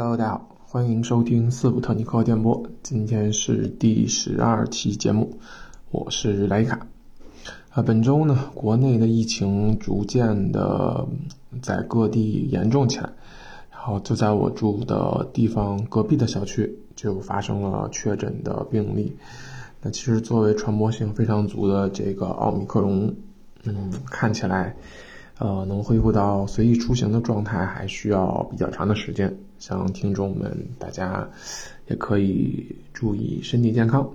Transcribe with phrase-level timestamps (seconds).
[0.00, 2.62] Hello，大家好，欢迎收听斯普特尼克电波。
[2.84, 5.40] 今天是第十二期节目，
[5.90, 6.86] 我是莱卡。
[7.70, 11.04] 啊，本周呢，国内的疫情逐渐的
[11.60, 13.10] 在各地严重起来，
[13.72, 19.16] 然后就在我住的地方隔壁的小区就发生了确诊的病例。
[19.82, 23.16] 那其实作为传播性非常足的这个奥密克戎，
[23.64, 24.76] 嗯，看起来。
[25.40, 29.36] 呃，能恢复到随意出行的状态还需要比较长的时间。
[29.58, 31.28] 像听众们，大家
[31.88, 34.08] 也可以注意身体健康。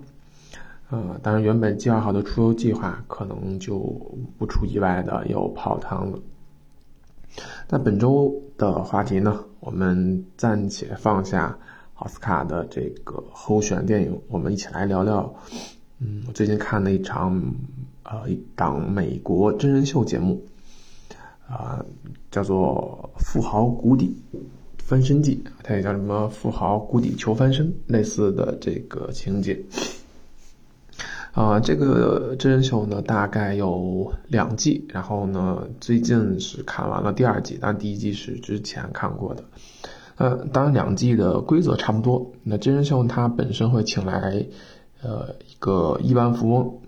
[0.89, 3.79] 呃，当然，原本计划好的出游计划可能就
[4.37, 6.19] 不出意外的又泡汤了。
[7.69, 11.57] 那本周的话题呢，我们暂且放下
[11.95, 15.33] 奥斯卡的这个候选电影，我们一起来聊聊。
[15.99, 17.41] 嗯，我最近看了一场
[18.03, 20.41] 呃一档美国真人秀节目。
[21.45, 21.85] 啊，
[22.31, 24.15] 叫做《富豪谷底
[24.93, 29.59] 翻身记》，它也叫什么《富豪谷底求翻身》类似的这个情节。
[31.31, 39.43] 啊，这个真人秀呢，大概有两季，然后呢，最近是看完了第二季，但第一季是之前看过的。
[40.17, 42.31] 呃，当然两季的规则差不多。
[42.43, 44.45] 那真人秀它本身会请来
[45.01, 46.81] 呃一个亿万富翁，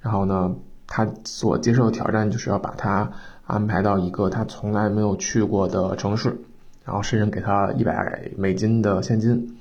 [0.00, 3.12] 然后呢，他所接受的挑战就是要把他。
[3.44, 6.40] 安排到一个他从来没有去过的城市，
[6.84, 9.56] 然后甚至给他一百美金的现金，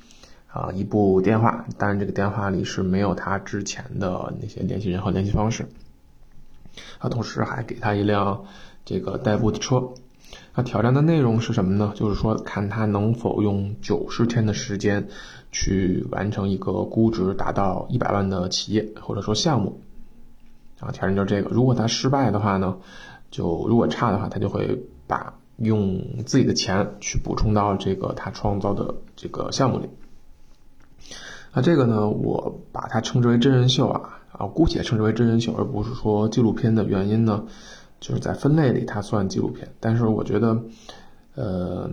[0.48, 5.68] 啊，一部电话，但这个电话里是没有他之前的那些联系人和联系方式，
[7.00, 8.46] 啊，同时还给他一辆
[8.86, 9.90] 这个代步的车，
[10.56, 11.94] 那挑战的内容是什么呢？
[11.96, 15.08] 就是说看他能否用九十天的时间
[15.52, 19.82] 去完成一个估值达到一百万的企业或者说项目，
[20.80, 22.78] 啊，挑战就是这个，如果他失败的话呢？
[23.30, 29.90] 就如果差的话，他就会把用自己的钱去补充到这个他创造的这个项目里。
[31.54, 37.44] 那这个呢，我把它称之为真人秀啊，啊，姑且称之为真人秀，而不是说纪录片的原因呢，
[38.00, 39.68] 就是在分类里它算纪录片。
[39.82, 40.64] 但是我觉得，
[41.36, 41.90] 呃，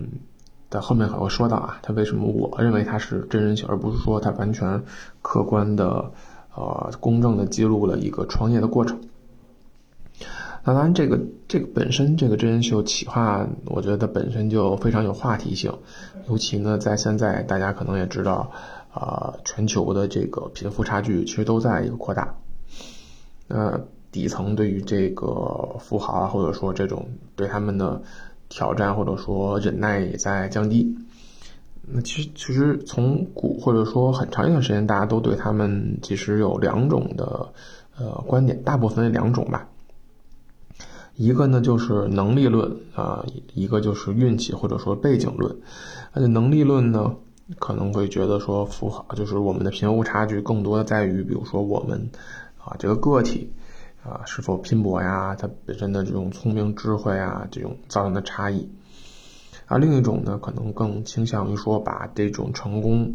[0.69, 4.81] 在后面还会说到啊，它为什么我认为它是真人秀，而不是说它完全
[5.21, 6.09] 客观的、
[6.55, 8.97] 呃，公正的记录了一个创业的过程。
[10.63, 15.73] 那当然，这个这个本身这个真人秀企划，我觉得本身就非常有话题性，
[16.27, 18.51] 尤其呢，在现在大家可能也知道，
[18.93, 22.35] 啊，全球的这个贫富差距其实都在一个扩大，
[23.47, 23.79] 那
[24.11, 28.01] 底层对于这个富豪啊，或者说这种对他们的
[28.49, 30.93] 挑战或者说忍耐也在降低，
[31.87, 37.47] 那其实其实从古或者说很长一段时间，大家都对他们其实有两种的
[37.97, 39.67] 呃观点，大部分两种吧。
[41.19, 45.53] 一个呢就是能力论啊，一个就是运气或者说背景论。
[46.13, 47.13] 而且能力论呢，
[47.59, 52.09] 可能会觉得说符合就是我们的贫富差距更多的在于，比如说我们
[52.57, 53.51] 啊这个个体
[54.01, 58.69] 啊是否拼搏呀，他本身的这种聪明智慧啊这种造成的差异。
[59.67, 63.13] 而另一种呢，可能更倾向于说把这种成功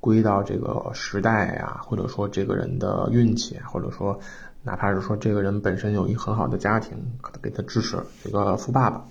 [0.00, 4.18] 归到这个时代呀，或者说这个人的运气，或者说。
[4.66, 9.04] 哪怕是说这个人本身有一很好的家庭，可能给他支持，这个富爸爸，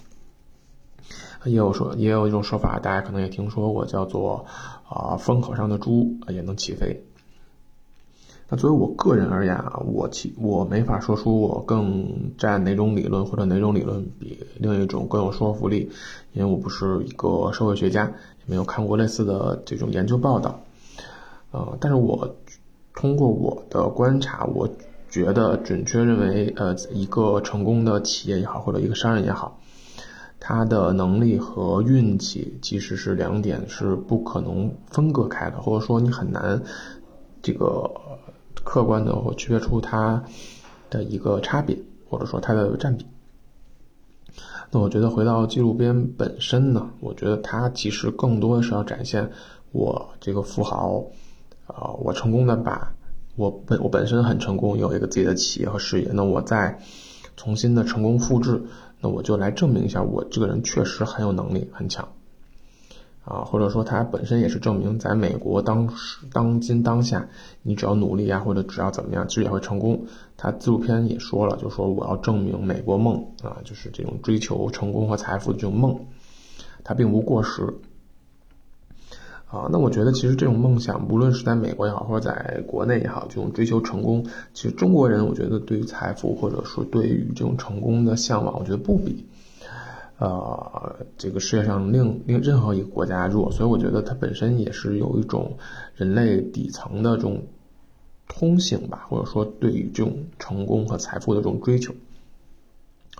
[1.45, 4.45] 也有说也有一种说法，大家可能也听说过，叫做
[4.89, 7.01] 啊风口上的猪也能起飞。
[8.49, 15.89] 那作为我个人而言啊，我其我没法说出我更占哪种理论或者哪种理论比另一种更有说服力，
[16.33, 20.59] 因为我不是一个社会学家，也没有看过类似的这种研究报道。
[21.51, 22.35] 呃，但是我
[22.93, 24.69] 通过我的观察，我。
[25.15, 29.57] 觉得准确认为，呃，一个成功的企业也好，或者一个商人也好，
[30.41, 36.61] 他的能力和运气其实是两点是不可能分割开的，或者说你很难
[37.41, 37.89] 这个
[38.65, 40.21] 客观的或区别出它
[40.89, 41.77] 的一个差别，
[42.09, 43.05] 或者说它的占比。
[44.69, 49.31] 那我觉得回到纪录片本身呢，我觉得它其实更多的是要展现
[49.71, 51.05] 我这个富豪，
[51.67, 52.91] 啊，我成功的把。
[53.35, 56.09] 我本我本身很成功，有一个自己的企业和事业。
[56.13, 56.79] 那我再
[57.35, 58.63] 重新的成功复制，
[59.01, 62.07] 那我就来证明一下，我这个人确实很有能力，很强
[63.25, 67.27] 啊，或者说他本身也是证明，在美国当时当今当下，
[67.61, 70.05] 你只要努力啊，或者只要怎么样，其实也会成功。
[70.37, 75.99] 他纪录片也说了，就说我要证明美国梦啊，就是这种追求成功和财富的这种梦，
[76.85, 77.73] 它并无过时。
[79.47, 89.23] 啊，那我觉得其实这种梦想，无论是在美国也好，或者在国内也好，这种追求成功，其实中国人我觉得对于财富或者说对于这种成功的向往，我觉得不比，
[90.17, 95.57] 呃这个世界上另另任何一个国家弱，所以我觉得它本身也是有一种
[95.95, 97.43] 人类底层的这种
[98.27, 101.93] 通性吧，或者说对于这种成功和财富的这种追求。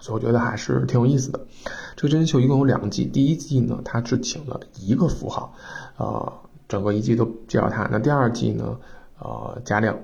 [0.05, 1.47] 所以我觉得还是挺有意思的。
[1.95, 5.55] 这个真人秀一共有两季，第一季呢，他只请了一个符号，
[5.97, 6.31] 呃，
[6.69, 7.89] 整个一季都介绍他。
[7.91, 8.77] 那第二季呢，
[9.17, 9.97] 呃，加量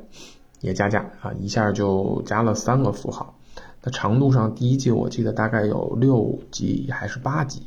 [0.60, 3.38] 也加价啊，一下就加了三个符号。
[3.84, 7.62] 那长度上，第一季我记得大概有六集还是八集，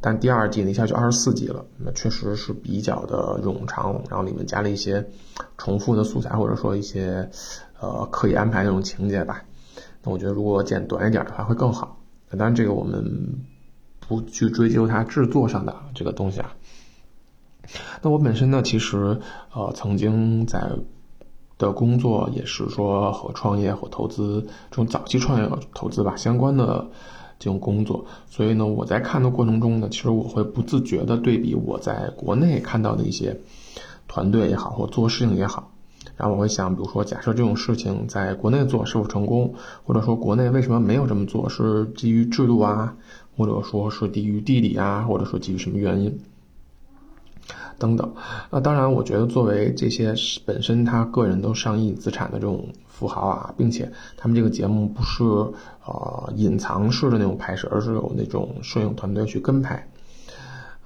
[0.00, 5.06] 但第二季呢一下就二十四集了，那确实是比较的冗长，然后里面加了一些
[5.58, 7.28] 重复的素材，或者说一些
[7.78, 9.44] 呃刻意安排那种情节吧。
[10.10, 11.98] 我觉得如果剪短一点的话会更好。
[12.30, 13.44] 当然这个我们
[14.00, 16.54] 不去追究它制作上的这个东西啊。
[18.02, 19.20] 那我本身呢，其实
[19.52, 20.70] 呃曾经在
[21.58, 26.86] 的工作也是说和创业和投资这种早期创业投资吧相关的
[27.38, 33.40] 这种工作，所以呢我在看的过程中呢，其实我会不自觉的对比我在国内看到的一些
[34.06, 35.72] 团队也好或做事情也好。
[36.16, 39.54] 然后我会想，比如说，假设这种事情在国内做是否成功，
[39.84, 42.96] 或者说国内为什么没有这么做，是基于制度啊，
[43.36, 46.18] 或者说是基于地理啊，或者说基于什么原因
[47.78, 48.14] 等等。
[48.50, 50.14] 那当然，我觉得作为这些
[50.46, 55.22] 本身他个人都上亿资产的这种富豪啊，并且他们这个节目不是
[55.84, 59.86] 呃隐藏式的那种拍摄，而是有那种摄影团队去跟拍，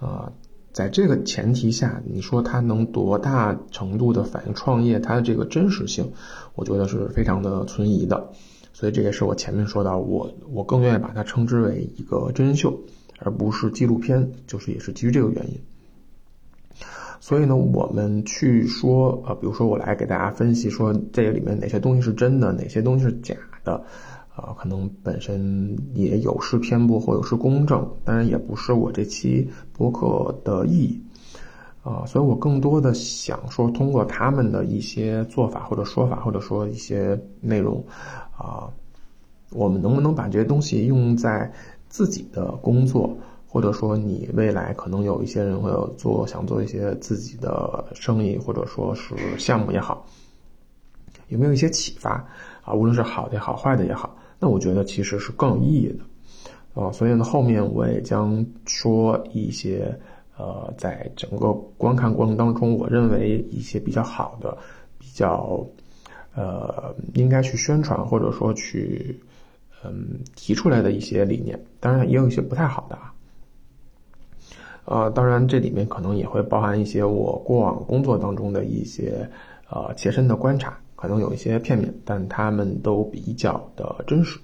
[0.00, 0.32] 啊。
[0.72, 6.12] 在这个前提下，你说它能多大程度的反映创业它的这个真实性，
[6.54, 8.30] 我觉得是非常的存疑的。
[8.72, 12.80] 所以这也是我前面说到，我我更愿意把它称之为一个真人秀，
[13.18, 15.60] 而不是纪录片，就是也是基于这个原因。
[17.18, 23.34] 所以呢，我们去说，呃，比如说我来给大家分析说这个里面哪些东西是真的，哪些东西是假
[23.64, 23.84] 的。
[24.34, 31.00] 啊，可能本身也有失偏颇或有失公正，当然也不是我这期博客的意义，
[31.82, 37.84] 啊，所以我更多的想说，通过他们的一些做法或者说法，或者说一些内容，
[38.38, 38.70] 啊，
[39.50, 41.52] 我们能不能把这些东西用在
[41.88, 43.14] 自己的工作，
[43.46, 50.06] 或者说你未来可能有一些人会有做想做一些自己的生意，或者说是项目也好，
[51.28, 52.24] 有没有一些启发
[52.62, 52.72] 啊？
[52.72, 54.16] 无论是好的也好，坏的也好。
[54.42, 59.94] 那我觉得其实是更有意义的，啊，所以呢，后面我也将说一些，
[60.38, 64.56] 呃，在整个观看过程当中，我认为一些比较好的、
[64.98, 65.62] 比较，
[66.34, 69.20] 呃，应该去宣传或者说去，
[69.84, 71.62] 嗯，提出来的一些理念。
[71.78, 73.12] 当然，也有一些不太好的啊，
[74.86, 79.28] 呃，当然这里面可能也会包含一些我过往工作当中的一些，
[79.68, 80.78] 呃，切身的观察。
[81.00, 84.38] 可能有一些片面，但他们都比较的真实，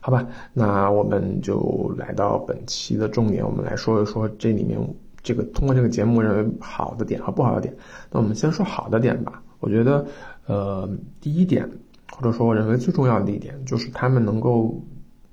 [0.00, 0.26] 好吧？
[0.54, 4.80] 那我们就来到本期的重点，我们来说一说这里面
[5.22, 7.76] 这个通过这个节目认为好的点和不好的点。
[8.10, 9.42] 那我们先说好的点吧。
[9.58, 10.06] 我觉得，
[10.46, 10.88] 呃，
[11.20, 11.68] 第一点，
[12.10, 14.74] 或者说我认为最重要的一点，就是他们能够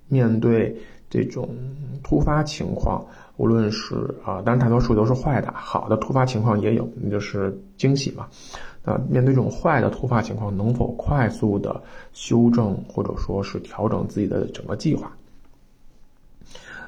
[0.09, 0.75] 面对
[1.09, 1.47] 这种
[2.03, 3.05] 突发情况，
[3.37, 3.95] 无论是
[4.25, 8.27] 啊，当然大多数都是坏的，好的突发情况也有，那就是惊喜嘛。
[8.83, 11.81] 那，面对这种坏的突发情况，能否快速的
[12.13, 15.11] 修正或者说是调整自己的整个计划？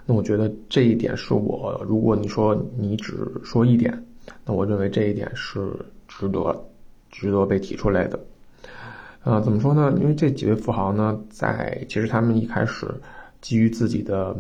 [0.06, 4.03] 那我觉得这一点是我，如果你说你只说一点，
[4.44, 5.72] 那我认为这一点是
[6.08, 6.65] 值得
[7.12, 8.20] 值得被提出来的。
[9.24, 9.94] 呃，怎么说呢？
[10.00, 12.88] 因为这几位富豪呢，在其实他们一开始
[13.41, 14.36] 基于自己的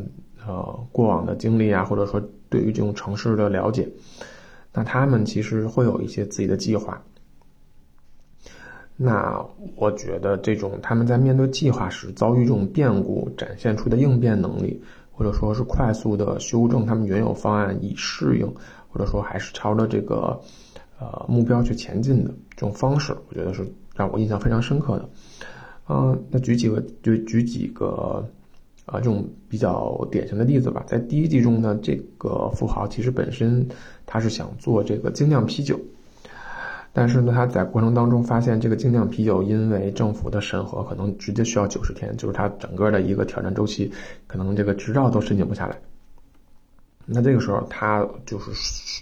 [0.49, 3.87] 呃过往的经历啊，或者说对于这种城市的了解，
[4.73, 6.99] 那他们其实会有一些自己的计划。
[8.97, 18.51] 那我觉得这种他们在面对计划时遭遇这种变故展现出的应变能力，或者说是快速的修正他们原有方案以适应，
[18.89, 20.37] 或者说还是朝着这个，
[20.99, 23.65] 呃目标去前进的这种方式，我觉得是
[23.95, 25.09] 让我印象非常深刻的。
[25.87, 28.27] 嗯，那举几个就举几个，
[28.91, 30.83] 啊这种比较典型的例子吧。
[30.87, 33.67] 在第一季中呢，这个富豪其实本身
[34.05, 35.79] 他是想做这个精酿啤酒。
[36.91, 43.91] 但是呢，他在过程当中发现，这个精酿啤酒因为政府的审核，可能直接需要九十天，就是他整个的一个挑战周期，
[44.25, 45.79] 可能这个执照都申请不下来。
[47.05, 48.51] 那这个时候，他就是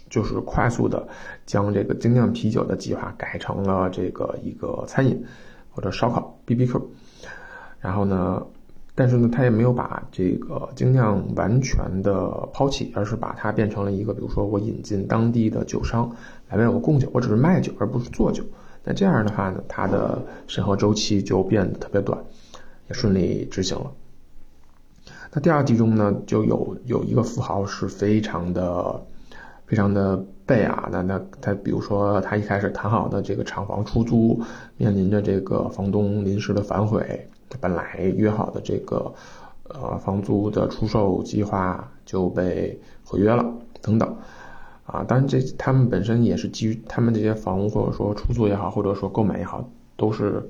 [0.10, 1.08] 就是快速的
[1.46, 5.25] 将这个精酿啤酒的计划改成了这个一个餐饮
[5.72, 6.82] 或者烧烤 BBQ，
[7.79, 8.46] 然后呢。
[9.00, 16.16] 但是呢，他也没有把这个精酿完全的抛弃，而是把它变成了一个，比如说我引进当地的酒商
[16.50, 18.44] 来为我供酒，我只是卖酒而不是做酒。
[18.84, 22.18] 那这样的话呢，它的审核周期就变得特别短，
[22.88, 23.92] 也顺利执行了。
[25.32, 29.00] 那第二题中呢，就有有一个富豪是非常的
[29.68, 34.42] 非常的背啊，那那他比如说他一开始谈好的这个厂房出租，
[34.75, 39.13] 面临着这个房东临时的反悔，本来约好的这个
[39.70, 43.46] 呃房租的出售计划就被毁约了
[43.82, 44.18] 等等。
[44.86, 50.50] 啊，当然这他们本身也是基于他们这些房屋或者说出租也好，或者说购买也好，都是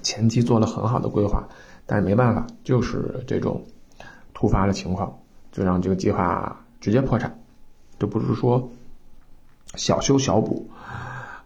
[0.00, 1.48] 前期做了很好的规划，
[1.86, 3.64] 但是没办法，就是这种
[4.32, 5.18] 突发的情况，
[5.50, 7.36] 就让这个计划直接破产，
[7.98, 8.70] 这不是说
[9.74, 10.70] 小修小补，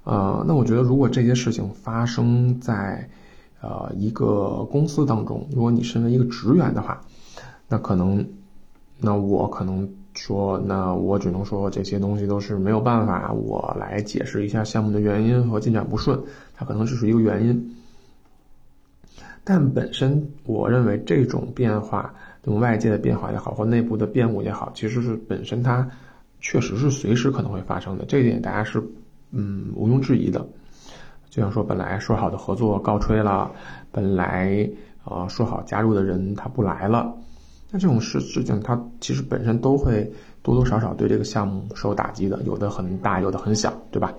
[0.04, 3.08] 呃，那我觉得如果这些事情发生在
[3.64, 7.00] 呃一个公司当中，如果你身为一个职员的话，
[7.68, 8.24] 那可能，
[8.98, 9.88] 那我可能。
[10.16, 16.16] 说，那我只能说这些东西都是没有办法，我来解释一下项目的原因和进展不顺，
[16.54, 17.74] 它可能只是一个原因。
[19.42, 25.90] 但本身我认为这种变化，这种外界的变化也好，或内部的变故也好，其实是本身它
[26.40, 28.80] 确实是随时可能会发生的，这一点大家是
[29.32, 30.46] 嗯毋庸置疑的。
[31.34, 33.50] 就像说，本来说好的合作告吹了，
[33.90, 34.70] 本来
[35.04, 37.12] 呃说好加入的人他不来了。
[37.72, 40.08] 那这种事事情，它其实本身都会
[40.44, 44.14] 多多少少对这个项目受打击的，有的很大，有的很小，对吧？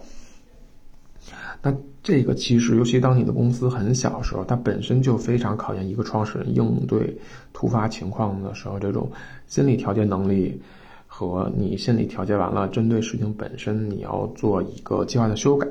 [1.61, 7.17] 那这个其实，尤其当你的公司很小的时候，它本身就非常考验一个创始人应对
[7.53, 9.09] 突发情况的时候这种
[9.47, 10.61] 心理调节能力，
[11.07, 15.65] 和你心理调节完了，针对事情本身你要做一个计划的修改，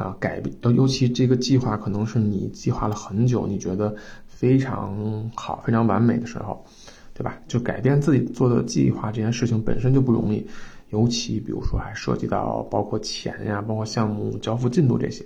[0.00, 3.94] 啊，改变，尤其这个计划可能是你计划了很久，你觉得。
[4.40, 6.64] 非常好，非常完美的时候，
[7.12, 7.38] 对吧？
[7.46, 10.46] 就改变自己做的计划这件事情本身就不容易，
[10.88, 15.22] 尤其比如说还涉及到包括钱呀，包括项目交付进度这些。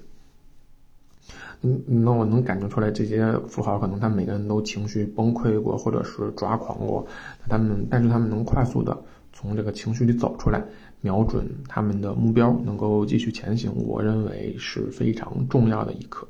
[1.61, 7.07] 嗯，那我能感觉出来，这些富豪可能他每个人都情绪崩溃过，或者是抓狂过，
[7.49, 9.01] 他们但是他们能快速的
[9.33, 10.61] 从这个情绪里走出来，
[11.05, 16.27] 瞄准他们的目标，能够继续前行，我认为是非常重要的一课。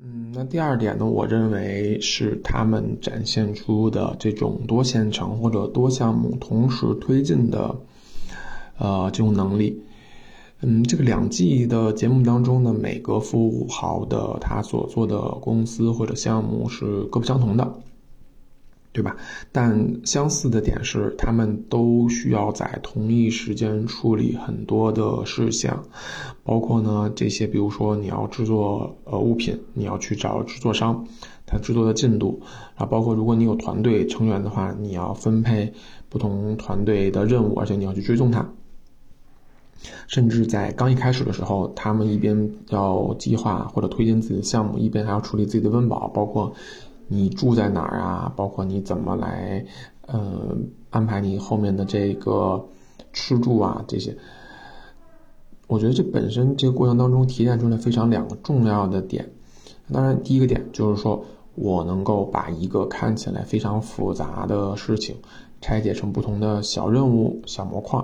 [0.00, 1.04] 嗯，那第二点呢？
[1.04, 7.76] 我认为是他们展现出的这种多线程或者多项目同时推进的，
[8.78, 9.82] 呃，这种能力。
[10.60, 17.80] 嗯，这个两季的节目当中呢，每个富豪的他所做的公司或者项目是各不相同的。
[18.90, 19.16] 对吧？
[19.52, 25.84] 但相似的点是，他们都需要在同一时间处理很多的事项，
[26.42, 31.06] 包括呢这些，比如说你要制作呃物品，你要去找制作商，
[31.46, 32.40] 他制作的进度，
[32.74, 35.72] 啊，包括如果你有团队成员的话，你要分配
[36.08, 38.50] 不同团队的任务，而且你要去追踪它。
[40.08, 46.52] 甚至在刚一开始的时候，他们一边要计划或者推进自己的项目，一边还要处理自己的温饱，包括。
[47.08, 48.32] 你住在哪儿啊？
[48.36, 49.64] 包括你怎么来，
[50.06, 50.56] 呃，
[50.90, 52.62] 安排你后面的这个
[53.12, 54.14] 吃住啊这些，
[55.66, 59.28] 我觉得这本身这个过程当中提炼出来非常两个重要的点。
[59.90, 61.24] 当然，第一个点就是说
[61.54, 65.16] 我能够把一个看起来非常复杂的事情
[65.62, 67.98] 拆解成不同的小任务、小模块，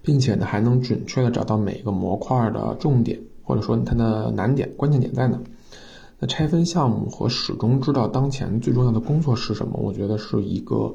[0.00, 5.38] 并且呢还能准确的找到每个模块的重点，或者说它的难点、关键点在哪。
[6.22, 10.94] 那拆分项目和始终知道当前最重要的工作是什么，我觉得是一个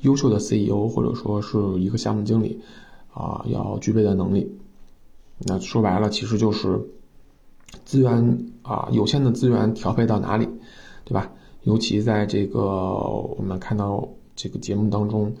[0.00, 2.58] 优秀的 CEO 或者说是一个项目经理
[3.12, 4.50] 啊要具备的能力。
[5.40, 6.80] 那说白了，其实就是
[7.84, 10.48] 资源啊有限的资源调配到哪里，
[11.04, 11.30] 对吧？
[11.64, 15.34] 尤其在这个我们看到这个节目当中，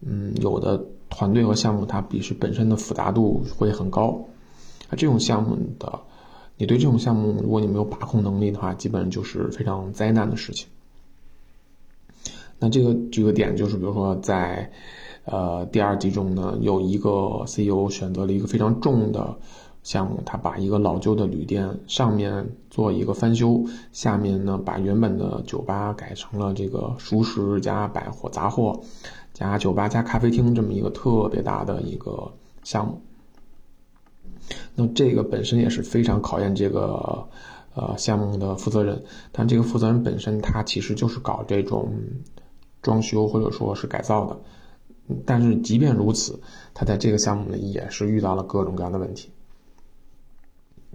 [0.00, 4.24] 嗯，有的团队和项目它比是本身的复杂度会很高，
[4.88, 6.00] 啊，这种项目的。
[6.62, 10.68] 你对这种项目，如果你没有把控能力的话，基本就是非常灾难的事情。
[12.60, 14.70] 那这个这个点就是，比如说在，
[15.24, 19.36] 呃，第二集中呢，有一个 CEO 选择了一个非常重的
[19.82, 28.80] 项目，他把一个老旧的旅店上面做一个翻修，下面呢把原本的酒吧改成了这个熟食加百货杂货
[29.34, 32.30] 加酒吧加咖啡厅这么一个特别大的一个
[32.62, 33.00] 项目。
[34.74, 37.28] 那这个本身也是非常考验这个，
[37.74, 39.02] 呃，项目的负责人。
[39.30, 41.92] 但这个负责人本身他其实就是搞这种
[42.80, 44.38] 装修或者说是改造的。
[45.26, 46.40] 但是即便如此，
[46.72, 49.30] 他在这个项目里也是遇到了各种各样的问题。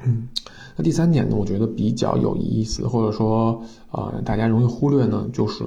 [0.03, 0.29] 嗯
[0.75, 5.65] 那第三点呢，我觉得比较有意思，或者说呃大家容易忽略呢，就是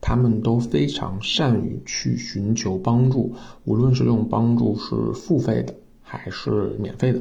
[0.00, 5.74] 他们都非常善于去寻求帮助，无论是这种帮助是付费的
[6.16, 7.20] 还是免费的。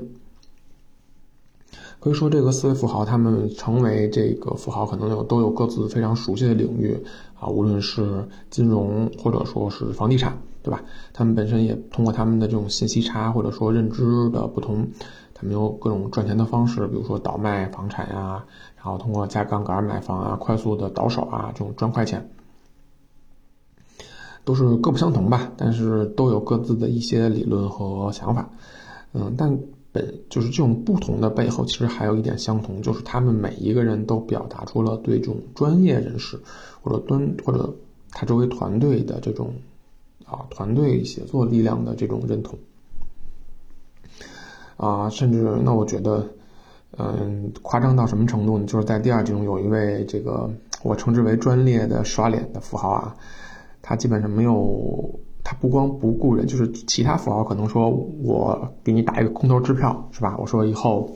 [2.00, 6.96] 可以说，这个四位富豪他们成为这个富豪，可能有都有各自非常熟悉的领域
[7.40, 10.84] 啊，无论是金融或者说是房地产，对吧？
[11.14, 14.88] 他们本身也通过他们的这种信息差或者说认知的不同，
[15.34, 22.30] 他们有各种赚钱的方式，比如说倒卖房产呀，然后通过加杠杆买房啊，快速的倒手啊，这种赚快钱，
[24.44, 25.52] 都是各不相同吧。
[25.58, 28.48] 但是都有各自的一些理论和想法，
[29.16, 29.58] 嗯，但。
[29.96, 36.38] 本就是这种不同的背后，其实还有一点相同，就是他们每一个人都表达出了对这种专业人士，
[36.82, 37.74] 或者端或者
[38.12, 39.54] 他周围团队的这种
[40.26, 42.60] 啊团队协作力量的这种认同
[44.76, 46.28] 啊，甚至那我觉得，
[46.98, 48.66] 嗯，夸张到什么程度呢？
[48.66, 50.52] 就是在第二集中有一位这个
[50.84, 53.16] 我称之为专列的刷脸的富豪啊，
[53.82, 55.10] 他基本上没有。
[55.46, 60.36] 他不光不顾人，就是其他富豪可能说，我给你打一个空头支票，是吧？
[60.40, 61.12] 我说以后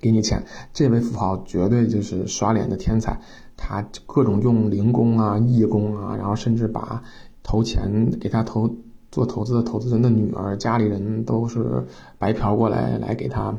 [0.00, 0.42] 给你钱。
[0.72, 3.20] 这位富豪绝对就是刷脸的天才，
[3.54, 7.02] 他各种用零工啊、义工啊，然后甚至把
[7.42, 8.76] 投钱给他投
[9.10, 11.86] 做投资的投资人的女儿、家里人都是
[12.18, 13.54] 白嫖过来来给他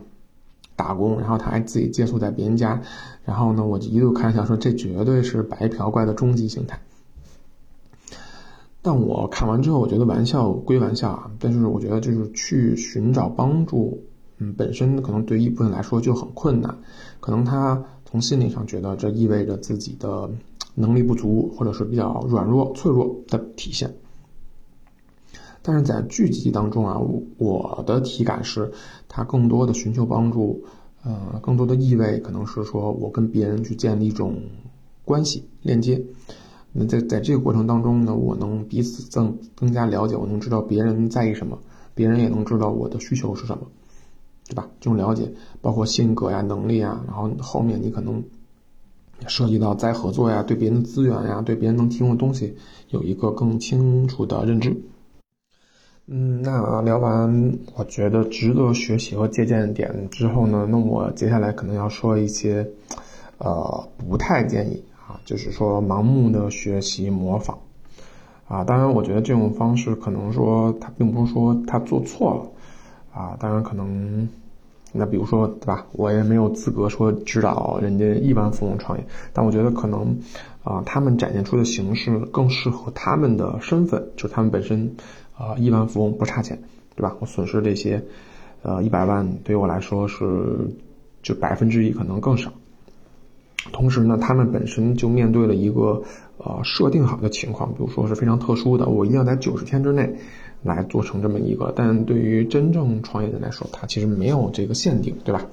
[0.76, 2.82] 打工，然后他还自己借宿在别人家。
[3.24, 6.80] 然后呢，我就一度开玩笑说，这绝对是白嫖怪的终极形态。
[8.86, 14.04] 但我看完之后，我觉得玩笑归玩笑啊，但是我觉得就是去寻找帮助，
[14.40, 16.78] 嗯，本身可能对一部分来说就很困难，
[17.22, 20.30] 可能他从心理上觉得这意味着自己的
[20.76, 23.96] 能力不足，或者是比较软弱、脆弱的体现。
[25.62, 27.00] 但是在剧集当中啊，
[27.38, 28.70] 我的体感是，
[29.08, 30.62] 他更多的寻求帮助，
[31.06, 34.42] 呃，更多的意味可能是说我跟别人去建立一种
[35.06, 36.04] 关系链接。
[36.76, 41.60] 那在在这个过程当中呢，我能彼此更更加了解，我能知道别人在意什么，
[41.94, 43.68] 别人也能知道我的需求是什么，
[44.50, 44.68] 对吧？
[44.80, 48.24] 这种了解包括性格呀、能力啊，然后后面你可能
[49.28, 52.56] 涉及到再合作呀，对别人的资源呀，对别人能提供的东西
[52.90, 54.76] 有一个更清楚的认知。
[56.08, 62.68] 嗯，那聊完我觉得值得学习和借鉴点之后呢，那我接下来可能要说一些，
[63.38, 64.84] 呃，不太建议。
[65.08, 67.58] 啊，就是说盲目的学习模仿，
[68.48, 72.34] 啊，当然我觉得这种方式可能说他并不是说他做错
[73.14, 74.28] 了，啊，当然可能，
[74.94, 80.18] 那比如说对吧，我也没有资格说指导人家亿万富翁创业，但我觉得可能，
[80.64, 84.96] 啊，他们展现出的形式更适合他们的身份，就是他们本身，
[85.38, 86.58] 啊，亿万富翁不差钱，
[86.96, 87.16] 对吧？
[87.20, 88.02] 我损失这些，
[88.62, 90.16] 呃，一百万对于我来说是，
[91.22, 92.54] 就百分之一可能更少。
[93.72, 96.04] 同时呢，他们本身就面对了一个
[96.38, 100.14] 呃设定好的情况，比如说是非常特殊的，我一定要在九十天之内
[100.62, 101.72] 来做成这么一个。
[101.76, 105.46] 但对于真正创业人来说，他其实没有这个限定，对吧？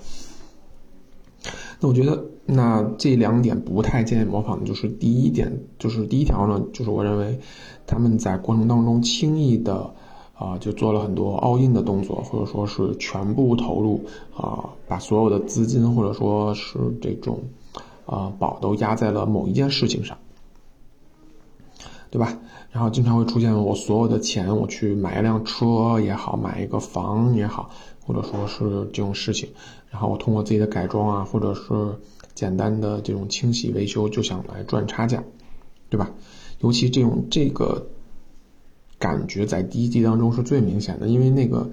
[1.78, 7.38] 那我觉得，那这两点不太建议模仿的，就是第一点，就是第一条呢，就是我认为
[7.86, 9.88] 他们在过程当中轻易的
[10.34, 14.04] 啊就做了很多 all in 的动作，或者说是全部投入
[14.36, 17.38] 啊，把所有的资金或者说是这种。
[18.10, 20.18] 啊，宝都压在了某一件事情上，
[22.10, 22.36] 对吧？
[22.72, 27.70] 然后经常会出现我所有的钱，我去买一辆车也好，买一个房也好，
[28.04, 29.48] 或者说是这种事情，
[29.90, 31.62] 然后我通过自己的改装啊，或者是
[32.34, 35.22] 简单的这种清洗维修，就想来赚差价，
[35.88, 36.10] 对吧？
[36.58, 37.86] 尤其这种这个
[38.98, 41.70] 感觉在第一季当中是最明显的，因为那个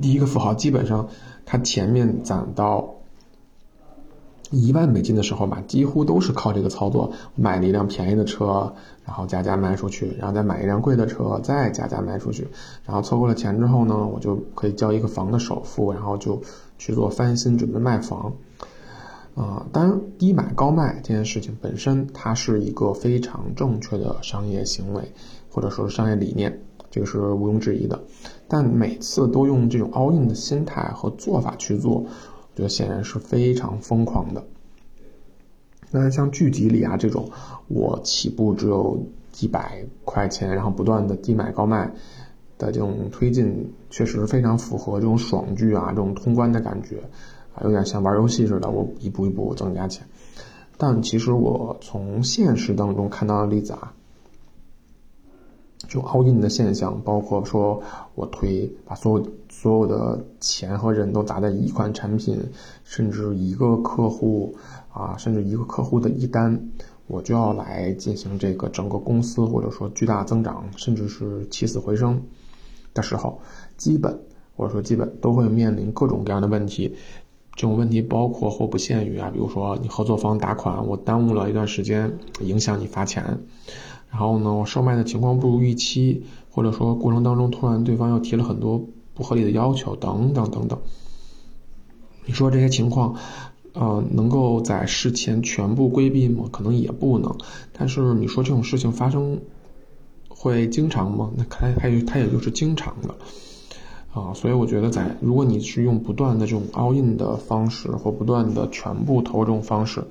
[0.00, 1.08] 第一个富豪基本上
[1.46, 2.91] 他前面攒到。
[4.52, 8.72] 一万美金的时候吧，几乎都是靠这个操作，买了一辆便宜的车，
[9.04, 12.46] 然后加价卖出去，然后再买一辆贵的车，再加价卖出去，
[12.84, 16.40] 然后凑够了钱之后呢，我就可以交一个房的首付，然后就
[16.78, 18.32] 去做翻新，准备卖房。
[19.34, 25.10] 啊，当然低买高卖这件事情本身，它是一个非常正确的商业行为，
[25.50, 26.60] 或者说是商业理念，
[26.90, 27.98] 这个是毋庸置疑的。
[28.46, 32.04] 但每次都用这种 all in 的心态和做法去做。
[32.54, 34.44] 就显然是非常疯狂的。
[35.90, 37.30] 那像剧集里啊这种，
[37.68, 38.98] 我起步只有
[39.30, 41.92] 几百块钱，然后不断的低买高卖
[42.58, 46.98] 的这种推进，确实非常符合这种爽剧啊这种通关的感觉，
[47.54, 50.06] 啊有点像玩游戏似的，我一步一步增加钱。
[50.78, 53.94] 但其实我从现实当中看到的例子啊。
[55.92, 57.82] 就 all in 的现象，包括说
[58.14, 62.40] 我推把所有所有的钱和人都砸在一款产品，
[62.82, 64.56] 甚至一个客户
[64.90, 66.58] 啊，甚至一个客户的一单，
[67.08, 72.22] 我就要来进行这个整个公司或者说巨大增长，甚至是起死回生
[72.94, 73.38] 的时候，
[73.76, 74.18] 基本
[74.56, 76.96] 或者说基本都会面临各种各样的问题，
[77.54, 83.40] 这种问题包括或不限于啊，比如说你合作方打款，我耽误了一段时间，影响你发钱。
[84.12, 90.78] 然后呢，我售卖的情况不如预期，或者说过程当中突然对方又提了很多不合理的要求，等等等等。
[92.26, 93.14] 你说这些情况，
[93.72, 96.44] 呃，能够在事前全部规避吗？
[96.52, 97.34] 可能也不能。
[97.72, 99.40] 但是你说这种事情发生
[100.28, 101.30] 会经常吗？
[101.34, 103.14] 那它还它也就是经常的
[104.12, 104.34] 啊。
[104.34, 110.04] 所以我觉得，在如果你是用不断的这种 all in 的方式，或不断的全部投这种方式，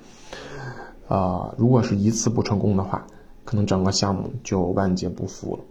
[1.08, 3.06] 呃，如果是一次不成功的话。
[3.46, 5.64] 可能整个项目就万劫不复了。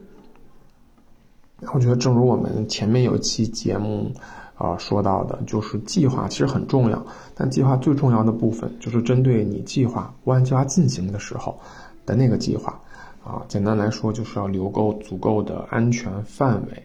[1.74, 4.10] 我觉得，正如我们前面有期节目，
[4.56, 7.04] 啊说到的，就是计划其实很重要，
[7.34, 11.60] 但计划最重要的部分就是针对你计划按计划进行的时候
[12.06, 12.80] 的那个计划，
[13.22, 16.82] 啊，简单来说就是要留够足够的安全范围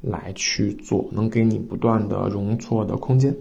[0.00, 3.34] 来去做，能给你不断的容错的空间。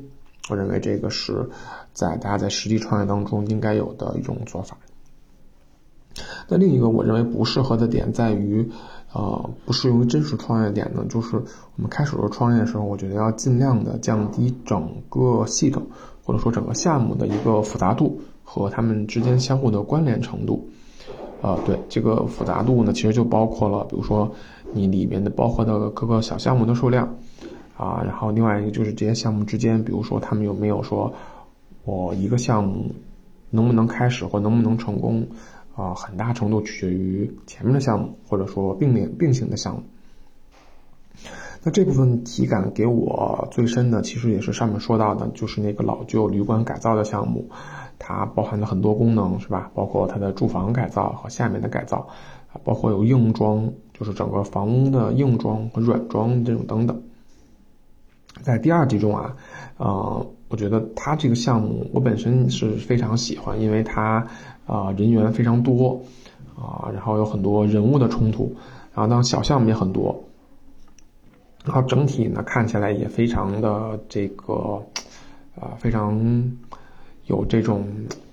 [0.49, 1.47] 我认为这个是
[1.93, 4.75] 在大家在实际创业当中应该有的一种做法。
[6.47, 8.69] 那另一个我认为不适合的点在于，
[9.13, 15.83] 呃，不适用于真实创业点呢，就是我们开始做创业的时候，我觉得要尽量的降低整个系统
[16.23, 20.67] 或者说整个项目的一个复杂度和他们之间相互的关联程度。
[21.41, 24.31] 呃，对这个复杂度呢，其实就包括了，比如说
[24.71, 27.05] 你里面的包括的各个小项目的数量，
[27.75, 31.11] 啊，然后另外一个就是这些项目之间，比如说他们有没有说，
[31.83, 32.85] 我一个项目
[33.49, 35.27] 能不能开始或能不能成功。
[35.75, 39.83] 啊，很大程度取决于前面的项目，或者说并联并行的项目。
[41.63, 47.49] 那这部分体感给我最深的，其实也是上面说到的，就是那个老旧旅馆改造的项目，
[47.97, 49.71] 它包含了很多功能，是吧？
[49.73, 52.09] 包括它的住房改造和下面的改造，
[52.51, 57.01] 啊，包括有硬装，就是整个房屋的硬装和软装这种等等。
[58.41, 59.37] 在第二集中啊，
[59.77, 64.27] 呃，我觉得它这个项目我本身是非常喜欢，因为它。
[64.65, 66.01] 啊，人员非常多，
[66.55, 68.55] 啊，然后有很多人物的冲突，
[68.93, 70.23] 然后当小项目也很多，
[71.65, 74.81] 然后整体呢看起来也非常的这个，
[75.59, 76.17] 啊，非常
[77.25, 77.85] 有这种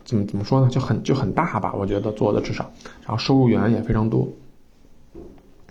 [0.05, 2.71] 怎么怎么说呢，就很就很大吧，我觉得做的至少，
[3.03, 4.29] 然后收入源也非常多，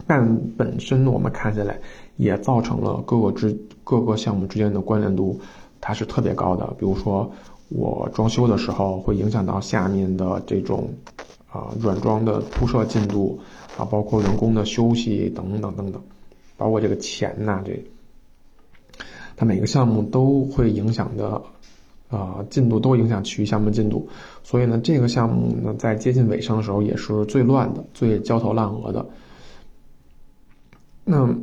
[0.06, 1.80] 但本身我们看起来
[2.18, 5.40] 也造成了各个之各个项目之间的关联度，
[5.80, 7.32] 它是特别高的，比如说。
[7.70, 10.90] 我装修的时候会影响到下面的这种，
[11.52, 13.40] 啊软装的铺设进度，
[13.78, 16.02] 啊包括员工的休息等等等等，
[16.58, 17.80] 包括这个钱呐这，
[19.38, 21.42] 它每个项目都会影响的，
[22.10, 24.10] 啊进度都影响其余项目进度，
[24.44, 29.06] 所以呢这个项目呢在接近尾声的时候也是最乱的、最焦头烂额的，
[31.04, 31.36] 那。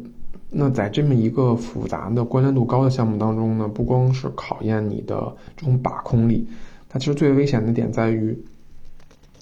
[0.48, 6.46] 那在这么一个复杂的关联度高的项目当中呢，不光是考验你的这种把控力，
[6.88, 8.38] 它其实最危险的点在于，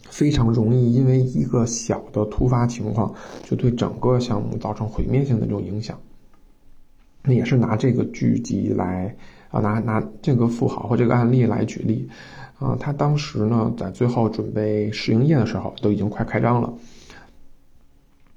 [0.08, 3.14] 非常容易因为一个小的突发情况，
[3.44, 5.96] 就对整个项目造成毁灭性的这种影响。
[7.22, 9.14] 那也是拿这个剧集来
[9.50, 12.08] 啊，拿拿这个富豪或这个案例来举例，
[12.58, 16.72] 啊，他当时呢在最后准备试营业的时候，都已经快开张了。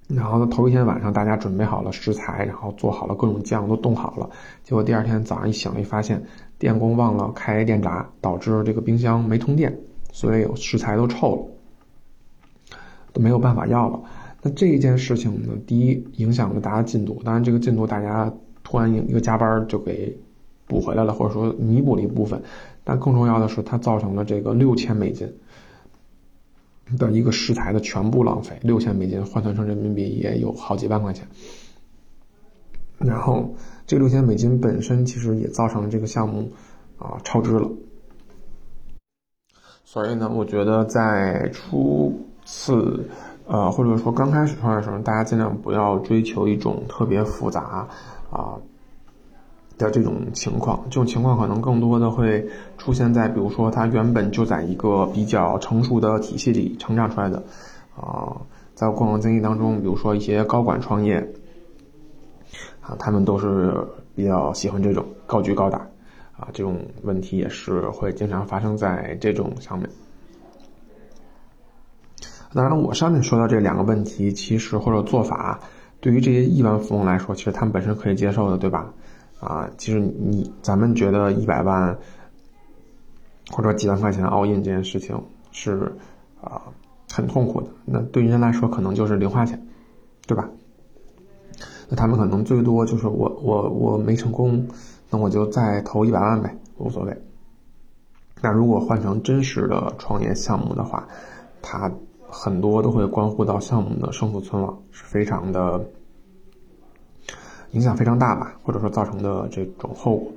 [0.07, 4.29] 然后呢，头一天晚上大家准备好了食材，然后做好了各种酱，都冻好了。
[4.63, 6.23] 结果第二天早上一醒，一发现
[6.57, 9.77] 电工忘了开电闸，导致这个冰箱没通电，
[10.13, 12.77] 所以有食材都臭了，
[13.11, 13.99] 都没有办法要了。
[14.41, 18.31] 那这一件事情呢，第一影响了大家进度，当然这个进度大家
[18.63, 20.17] 突然一个加班就给
[20.67, 22.41] 补回来了，或者说弥补了一部分。
[22.85, 25.29] 但更重要的是，它造成了这个六千美金。
[26.97, 31.27] 的一个食材的全部浪费，六千美金换算成人民币也有好几万块钱。
[32.99, 36.51] 然后这六千美金本身其实也造成了这个项目
[36.97, 37.69] 啊超支了。
[39.83, 43.09] 所以呢，我觉得在初次
[43.45, 47.87] 呃或者说刚开始创业的时候，大家尽量不要追求一种特别复杂
[48.31, 48.57] 啊。
[49.77, 57.43] 的这种情况，这种情况可能更多的会出现在，比如说他原本就在一个比较成熟的体系里成长出来的，
[57.95, 58.35] 啊，
[58.73, 61.19] 在过往经历当中，比如说一些高管创业，
[62.81, 63.73] 啊，他们都是
[64.15, 65.77] 比较喜欢这种高举高打，
[66.37, 69.87] 啊，这种问题也是会经常发生在这种上面。
[72.53, 75.59] 当然，我上面说到这两个问题，其实或者做法，
[75.99, 78.91] 对于这些亿万富翁来说，其实他们本身可以接受的，对吧？
[79.39, 81.97] 啊，其实你咱们觉得一百万
[83.51, 85.21] 或者几万块钱 all in 这件事情
[85.51, 85.95] 是
[86.41, 86.63] 啊
[87.11, 89.67] 很痛苦的，那对于人来说可能就是零花钱，
[90.25, 90.49] 对吧？
[91.89, 94.67] 那他们可能最多就是我我我没成功，
[95.09, 97.17] 那我就再投一百万呗，无所谓。
[98.41, 101.07] 那如果换成真实的创业项目的话，
[101.61, 101.91] 它
[102.27, 105.89] 很多都会关乎到项目的生死存亡，是非常的
[107.71, 110.31] 影响非常大吧，或者说造成的这种后果。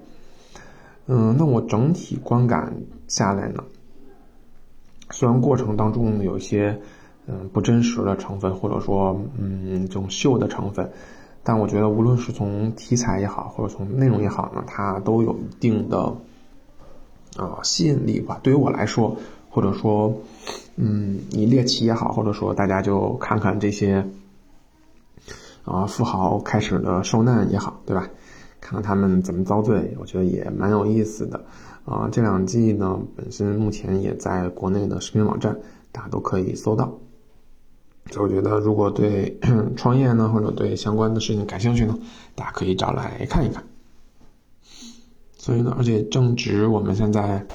[1.07, 2.73] 嗯，那我整体观感
[3.09, 3.65] 下来呢，
[5.11, 6.81] 虽然过程当中有一些
[7.27, 10.91] 嗯不真实的成分，或者说嗯这种秀的成分，
[11.43, 16.15] 但我觉得无论是从题材也好，或者从内容也好呢，它都有一定的
[17.37, 18.39] 啊吸引力吧。
[18.43, 19.17] 对于我来说，
[19.51, 20.15] 或者说
[20.77, 24.07] 嗯你猎奇也好，或者说大家就看看这些
[25.65, 28.09] 啊富豪开始的受难也好，对吧？
[28.61, 31.43] 看看他们怎么遭罪，我觉得也蛮有意思的，
[31.85, 35.59] 啊，这两季呢本身目前也在国内的视频网站，
[35.91, 36.93] 大家都可以搜到。
[38.11, 39.39] 所以我觉得，如果对
[39.77, 41.97] 创业呢，或者对相关的事情感兴趣呢，
[42.35, 43.63] 大家可以找来看一看。
[45.39, 47.47] 所以呢，而且正值我们现在，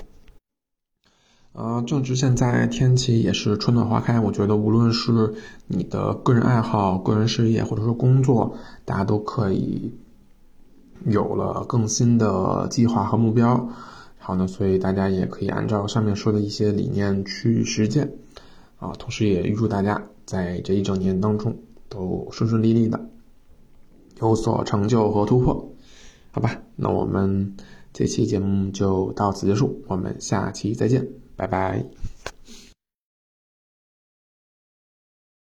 [1.58, 5.34] 呃，正值现在天气也是春暖花开，我觉得无论是
[5.68, 9.94] 你的个人爱好、个人事业，或者说工作，大家都可以。
[11.06, 13.70] 有了更新的计划和目标，
[14.18, 18.12] 好呢，所以大家也可以按照上面说的一些理念去实践，
[18.78, 23.08] 啊，同时也预祝大家在这一整年当中都顺顺利利的，
[24.20, 25.74] 有所成就和突破，
[26.32, 26.60] 好吧？
[26.76, 27.56] 那我们
[27.94, 32.05] 这期节目就到此结束，我们下期再见，拜拜。